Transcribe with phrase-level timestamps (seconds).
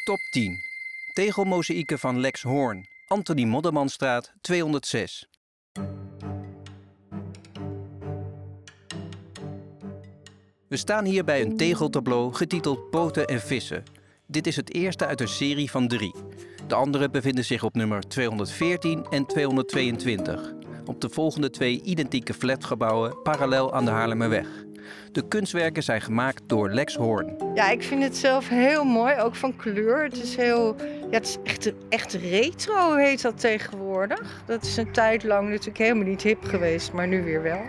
[0.00, 0.58] Stop 10.
[1.12, 2.86] Tegelmozaïeken van Lex Hoorn.
[3.06, 5.28] Anthony Moddermanstraat 206.
[10.68, 13.82] We staan hier bij een tegeltableau getiteld Poten en Vissen.
[14.26, 16.14] Dit is het eerste uit een serie van drie.
[16.66, 20.52] De andere bevinden zich op nummer 214 en 222.
[20.84, 24.67] Op de volgende twee identieke flatgebouwen parallel aan de Haarlemmerweg.
[25.12, 27.36] De kunstwerken zijn gemaakt door Lex Hoorn.
[27.54, 30.04] Ja, ik vind het zelf heel mooi, ook van kleur.
[30.04, 30.76] Het is heel,
[31.10, 34.42] ja, het is echt, echt retro heet dat tegenwoordig.
[34.46, 37.60] Dat is een tijd lang natuurlijk helemaal niet hip geweest, maar nu weer wel.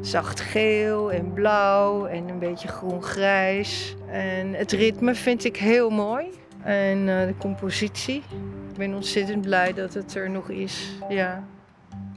[0.00, 3.96] Zacht geel en blauw en een beetje groen-grijs.
[4.10, 6.26] En het ritme vind ik heel mooi.
[6.62, 8.22] En uh, de compositie.
[8.70, 10.90] Ik ben ontzettend blij dat het er nog is.
[11.08, 11.44] Ja.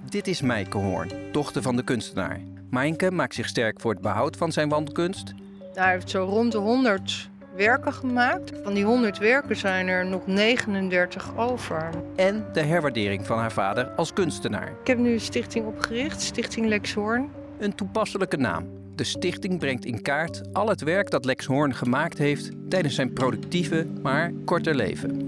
[0.09, 2.40] Dit is Meike Hoorn, dochter van de kunstenaar.
[2.70, 5.34] Mijnke maakt zich sterk voor het behoud van zijn wandkunst.
[5.73, 8.52] Hij heeft zo rond de 100 werken gemaakt.
[8.63, 11.90] Van die 100 werken zijn er nog 39 over.
[12.15, 14.68] En de herwaardering van haar vader als kunstenaar.
[14.82, 17.29] Ik heb nu een stichting opgericht, Stichting Lex Hoorn.
[17.59, 18.65] Een toepasselijke naam.
[18.96, 23.13] De stichting brengt in kaart al het werk dat Lex Hoorn gemaakt heeft tijdens zijn
[23.13, 25.27] productieve, maar korte leven.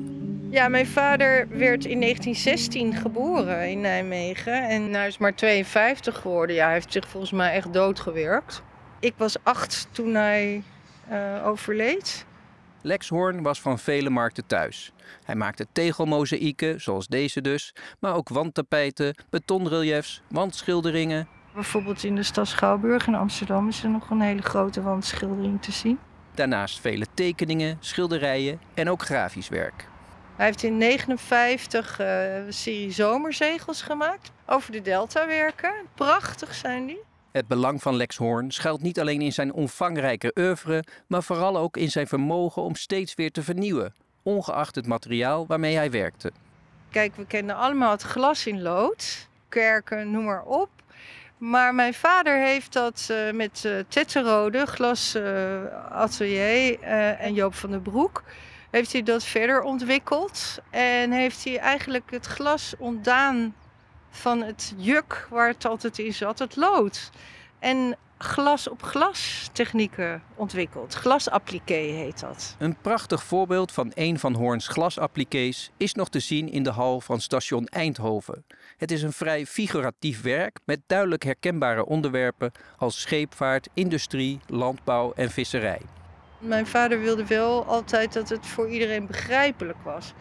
[0.52, 6.55] Ja, mijn vader werd in 1916 geboren in Nijmegen en hij is maar 52 geworden.
[6.55, 8.61] Ja, hij heeft zich volgens mij echt doodgewerkt.
[9.00, 10.64] Ik was acht toen hij
[11.11, 12.25] uh, overleed.
[12.81, 14.92] Lex Hoorn was van vele markten thuis.
[15.23, 21.27] Hij maakte tegelmozaïeken, zoals deze dus, maar ook wandtapijten, betonreliefs, wandschilderingen.
[21.53, 25.72] Bijvoorbeeld in de stad Schouwburg in Amsterdam is er nog een hele grote wandschildering te
[25.72, 26.00] zien.
[26.33, 29.88] Daarnaast vele tekeningen, schilderijen en ook grafisch werk.
[30.39, 35.73] Hij heeft in 1959 uh, een serie zomerzegels gemaakt over de deltawerken.
[35.93, 36.99] Prachtig zijn die.
[37.31, 41.77] Het belang van Lex Hoorn schuilt niet alleen in zijn omvangrijke oeuvre, maar vooral ook
[41.77, 46.31] in zijn vermogen om steeds weer te vernieuwen, ongeacht het materiaal waarmee hij werkte.
[46.89, 50.69] Kijk, we kennen allemaal het glas in lood, kerken, noem maar op.
[51.37, 56.80] Maar mijn vader heeft dat uh, met uh, Tetterode, Glas uh, Atelier
[57.19, 58.23] en Joop van der Broek
[58.71, 60.59] heeft hij dat verder ontwikkeld.
[60.69, 63.55] En heeft hij eigenlijk het glas ontdaan
[64.09, 67.09] van het juk waar het altijd in zat, het lood.
[67.59, 70.93] En glas op glas technieken ontwikkeld.
[70.93, 72.55] Glasappliqué heet dat.
[72.58, 77.02] Een prachtig voorbeeld van een van Hoorns glasappliqués is nog te zien in de hal
[77.02, 78.45] van station Eindhoven.
[78.77, 85.31] Het is een vrij figuratief werk met duidelijk herkenbare onderwerpen als scheepvaart, industrie, landbouw en
[85.31, 85.81] visserij.
[86.39, 90.14] Mijn vader wilde wel altijd dat het voor iedereen begrijpelijk was.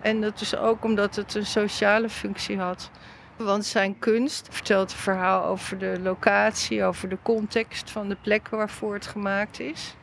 [0.00, 2.90] En dat is ook omdat het een sociale functie had.
[3.36, 8.48] Want zijn kunst vertelt een verhaal over de locatie, over de context van de plek
[8.48, 9.96] waarvoor het gemaakt is.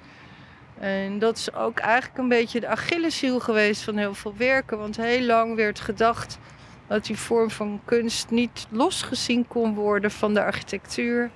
[0.79, 4.77] En dat is ook eigenlijk een beetje de Achilleshiel geweest van heel veel werken.
[4.77, 6.39] Want heel lang werd gedacht
[6.87, 11.31] dat die vorm van kunst niet losgezien kon worden van de architectuur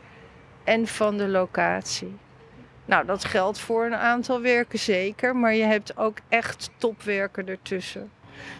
[0.64, 2.16] en van de locatie.
[2.88, 8.12] Nou, dat geldt voor een aantal werken zeker, maar je hebt ook echt topwerken ertussen.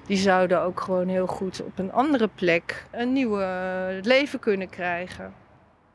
[0.06, 3.38] Die zouden ook gewoon heel goed op een andere plek een nieuw
[4.02, 5.34] leven kunnen krijgen.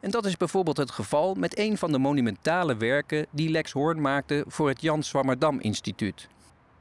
[0.01, 4.01] En dat is bijvoorbeeld het geval met een van de monumentale werken die Lex Hoorn
[4.01, 6.29] maakte voor het Jan Swammerdam Instituut.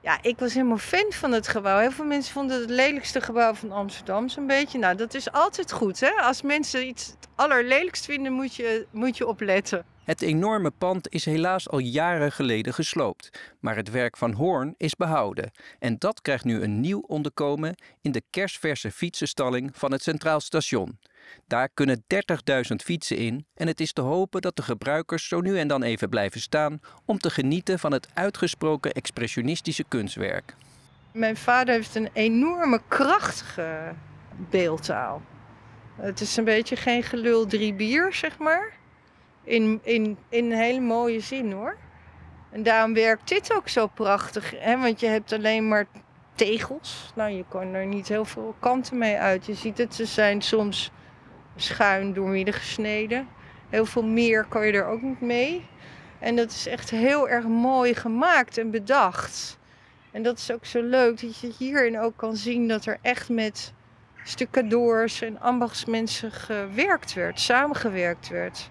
[0.03, 1.79] Ja, ik was helemaal fan van het gebouw.
[1.79, 4.79] Heel veel mensen vonden het het lelijkste gebouw van Amsterdam zo'n beetje.
[4.79, 6.09] Nou, dat is altijd goed, hè?
[6.09, 9.85] Als mensen iets het allerlelijkst vinden, moet je, moet je opletten.
[10.03, 14.95] Het enorme pand is helaas al jaren geleden gesloopt, maar het werk van Hoorn is
[14.95, 15.51] behouden.
[15.79, 20.99] En dat krijgt nu een nieuw onderkomen in de kerstverse fietsenstalling van het Centraal Station.
[21.47, 25.59] Daar kunnen 30.000 fietsen in en het is te hopen dat de gebruikers zo nu
[25.59, 30.55] en dan even blijven staan om te genieten van het uitgesproken expressionistische kunstwerk.
[31.11, 33.93] Mijn vader heeft een enorme krachtige
[34.49, 35.21] beeldtaal.
[35.95, 38.73] Het is een beetje geen gelul drie bier, zeg maar.
[39.43, 41.77] In, in, in een hele mooie zin hoor.
[42.51, 44.53] En daarom werkt dit ook zo prachtig.
[44.59, 44.77] Hè?
[44.77, 45.87] Want je hebt alleen maar
[46.35, 47.11] tegels.
[47.15, 49.45] Nou, je kan er niet heel veel kanten mee uit.
[49.45, 50.91] Je ziet het, ze zijn soms
[51.61, 53.27] schuin doormidden gesneden.
[53.69, 55.65] Heel veel meer kan je er ook niet mee.
[56.19, 59.59] En dat is echt heel erg mooi gemaakt en bedacht.
[60.11, 63.29] En dat is ook zo leuk dat je hierin ook kan zien dat er echt
[63.29, 63.73] met
[64.23, 68.69] stucadoors en ambachtsmensen gewerkt werd, samengewerkt werd.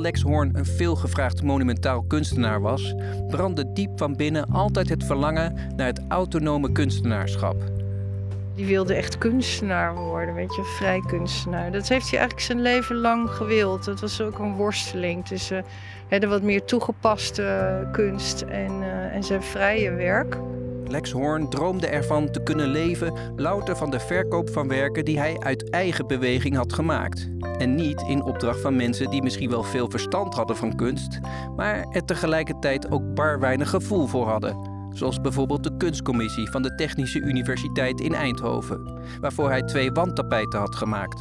[0.00, 2.94] Lex Hoorn een veelgevraagd monumentaal kunstenaar was,
[3.28, 7.56] brandde diep van binnen altijd het verlangen naar het autonome kunstenaarschap.
[8.54, 11.72] Die wilde echt kunstenaar worden, weet je, vrij kunstenaar.
[11.72, 13.84] Dat heeft hij eigenlijk zijn leven lang gewild.
[13.84, 15.64] Dat was ook een worsteling tussen
[16.08, 20.36] hè, de wat meer toegepaste kunst en, uh, en zijn vrije werk.
[20.88, 25.38] Lex Hoorn droomde ervan te kunnen leven louter van de verkoop van werken die hij
[25.38, 27.28] uit eigen beweging had gemaakt.
[27.58, 31.18] En niet in opdracht van mensen die misschien wel veel verstand hadden van kunst,
[31.56, 34.74] maar er tegelijkertijd ook bar weinig gevoel voor hadden.
[34.92, 40.76] Zoals bijvoorbeeld de kunstcommissie van de Technische Universiteit in Eindhoven, waarvoor hij twee wandtapijten had
[40.76, 41.20] gemaakt.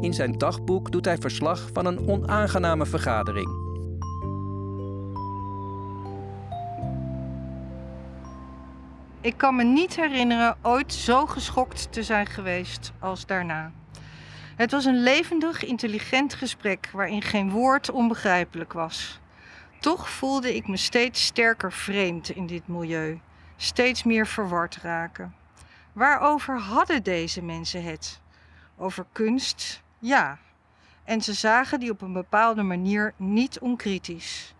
[0.00, 3.65] In zijn dagboek doet hij verslag van een onaangename vergadering.
[9.26, 13.72] Ik kan me niet herinneren ooit zo geschokt te zijn geweest als daarna.
[14.56, 19.20] Het was een levendig, intelligent gesprek waarin geen woord onbegrijpelijk was.
[19.80, 23.20] Toch voelde ik me steeds sterker vreemd in dit milieu,
[23.56, 25.34] steeds meer verward raken.
[25.92, 28.20] Waarover hadden deze mensen het?
[28.76, 29.82] Over kunst?
[29.98, 30.38] Ja.
[31.04, 34.54] En ze zagen die op een bepaalde manier niet onkritisch.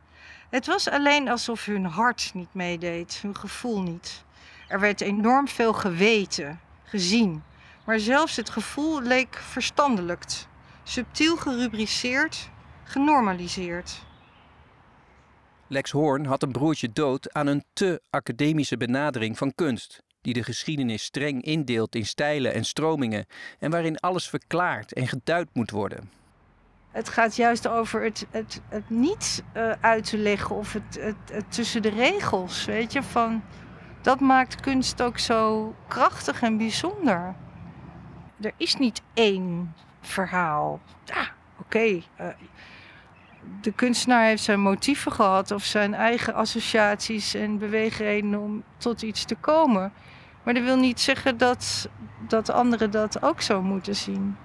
[0.51, 4.25] Het was alleen alsof hun hart niet meedeed, hun gevoel niet.
[4.69, 7.43] Er werd enorm veel geweten, gezien,
[7.85, 10.49] maar zelfs het gevoel leek verstandelijkt,
[10.83, 12.51] subtiel gerubriceerd,
[12.85, 14.05] genormaliseerd.
[15.67, 20.43] Lex Hoorn had een broertje dood aan een te academische benadering van kunst, die de
[20.43, 23.27] geschiedenis streng indeelt in stijlen en stromingen
[23.59, 26.11] en waarin alles verklaard en geduid moet worden.
[26.91, 31.17] Het gaat juist over het, het, het niet uh, uit te leggen of het, het,
[31.33, 33.43] het tussen de regels, weet je, van
[34.07, 37.35] dat maakt kunst ook zo krachtig en bijzonder.
[38.41, 40.81] Er is niet één verhaal.
[41.05, 41.21] Ja,
[41.59, 41.77] oké.
[41.77, 42.05] Okay.
[42.21, 42.27] Uh,
[43.61, 49.25] de kunstenaar heeft zijn motieven gehad of zijn eigen associaties en beweegredenen om tot iets
[49.25, 49.93] te komen.
[50.43, 51.89] Maar dat wil niet zeggen dat,
[52.29, 54.37] dat anderen dat ook zo moeten zien.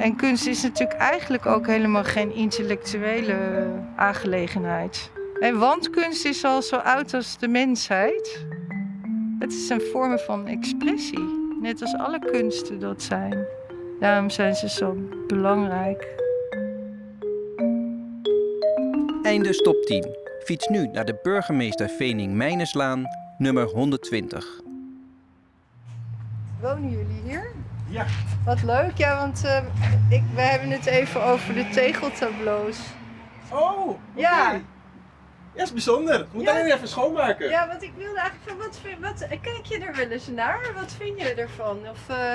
[0.00, 5.10] En kunst is natuurlijk eigenlijk ook helemaal geen intellectuele aangelegenheid.
[5.40, 8.46] En want kunst is al zo oud als de mensheid.
[9.38, 13.46] Het is een vorm van expressie, net als alle kunsten dat zijn.
[14.00, 14.96] Daarom zijn ze zo
[15.26, 16.16] belangrijk.
[19.22, 20.16] Einde stop 10.
[20.44, 23.04] Fiets nu naar de burgemeester Vening Mijneslaan,
[23.38, 24.60] nummer 120.
[26.60, 27.57] Wonen jullie hier?
[27.88, 28.04] Ja.
[28.44, 29.56] Wat leuk, ja, want uh,
[30.08, 32.78] ik, we hebben het even over de tegeltableaus.
[33.50, 34.00] Oh, okay.
[34.14, 34.60] ja.
[35.54, 36.26] Ja, is bijzonder.
[36.32, 36.50] Moet ja.
[36.50, 37.48] alleen even schoonmaken.
[37.48, 40.60] Ja, want ik wilde eigenlijk van, wat, vind, wat kijk je er wel eens naar?
[40.74, 41.78] Wat vind je ervan?
[41.90, 42.34] Of, uh...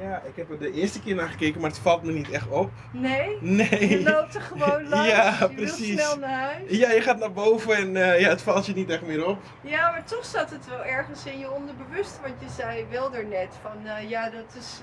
[0.00, 2.48] Ja, ik heb er de eerste keer naar gekeken, maar het valt me niet echt
[2.48, 2.70] op.
[2.92, 3.38] Nee?
[3.40, 3.88] Nee.
[3.88, 5.94] Je loopt er gewoon langs, ja, je precies.
[5.94, 6.70] wilt snel naar huis.
[6.78, 9.38] Ja, je gaat naar boven en uh, ja, het valt je niet echt meer op.
[9.60, 13.24] Ja, maar toch zat het wel ergens in je onderbewust, want je zei wel er
[13.24, 14.80] net van, uh, ja, dat is,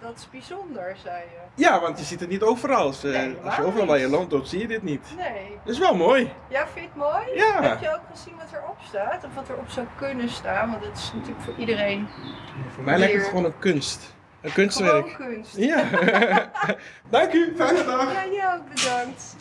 [0.00, 1.62] dat is bijzonder, zei je.
[1.62, 2.86] Ja, want je ziet het niet overal.
[2.86, 5.14] Als, uh, nee, als je overal waar je loopt, dan zie je dit niet.
[5.16, 5.58] Nee.
[5.64, 6.32] Dat is wel mooi.
[6.48, 7.34] Ja, vind je het mooi?
[7.34, 7.62] Ja.
[7.62, 9.24] Heb je ook gezien wat erop staat?
[9.24, 10.70] Of wat erop zou kunnen staan?
[10.70, 12.08] Want dat is natuurlijk voor iedereen.
[12.74, 14.14] Voor mij lijkt het gewoon een kunst.
[14.42, 15.10] Een kunstwerk.
[15.10, 15.56] Gewoon kunst.
[15.56, 15.84] Ja.
[17.10, 18.12] Dank u, fijne dag.
[18.12, 19.36] Ja, jij ook bedankt.